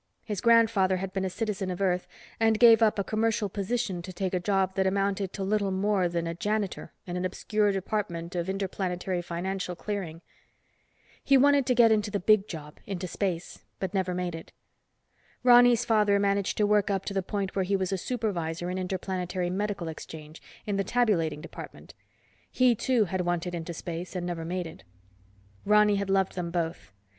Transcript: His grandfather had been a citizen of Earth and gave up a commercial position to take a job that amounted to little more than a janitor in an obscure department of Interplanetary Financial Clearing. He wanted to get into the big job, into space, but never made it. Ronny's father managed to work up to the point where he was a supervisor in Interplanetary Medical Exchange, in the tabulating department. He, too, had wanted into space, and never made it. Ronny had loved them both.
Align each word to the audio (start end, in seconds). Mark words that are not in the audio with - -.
His 0.25 0.41
grandfather 0.41 0.97
had 0.97 1.13
been 1.13 1.25
a 1.25 1.29
citizen 1.29 1.69
of 1.69 1.79
Earth 1.79 2.07
and 2.39 2.57
gave 2.59 2.81
up 2.81 2.97
a 2.97 3.03
commercial 3.03 3.49
position 3.49 4.01
to 4.01 4.11
take 4.11 4.33
a 4.33 4.39
job 4.39 4.73
that 4.73 4.87
amounted 4.87 5.31
to 5.33 5.43
little 5.43 5.69
more 5.69 6.09
than 6.09 6.25
a 6.25 6.33
janitor 6.33 6.91
in 7.05 7.17
an 7.17 7.23
obscure 7.23 7.71
department 7.71 8.35
of 8.35 8.49
Interplanetary 8.49 9.21
Financial 9.21 9.75
Clearing. 9.75 10.21
He 11.23 11.37
wanted 11.37 11.67
to 11.67 11.75
get 11.75 11.91
into 11.91 12.09
the 12.09 12.19
big 12.19 12.47
job, 12.47 12.79
into 12.87 13.05
space, 13.05 13.63
but 13.77 13.93
never 13.93 14.15
made 14.15 14.33
it. 14.33 14.51
Ronny's 15.43 15.85
father 15.85 16.17
managed 16.17 16.57
to 16.57 16.65
work 16.65 16.89
up 16.89 17.05
to 17.05 17.13
the 17.13 17.21
point 17.21 17.55
where 17.55 17.61
he 17.63 17.75
was 17.75 17.91
a 17.91 17.97
supervisor 17.99 18.71
in 18.71 18.79
Interplanetary 18.79 19.51
Medical 19.51 19.87
Exchange, 19.87 20.41
in 20.65 20.77
the 20.77 20.83
tabulating 20.83 21.41
department. 21.41 21.93
He, 22.49 22.73
too, 22.73 23.05
had 23.05 23.21
wanted 23.21 23.53
into 23.53 23.71
space, 23.71 24.15
and 24.15 24.25
never 24.25 24.45
made 24.45 24.65
it. 24.65 24.83
Ronny 25.63 25.97
had 25.97 26.09
loved 26.09 26.33
them 26.33 26.49
both. 26.49 26.91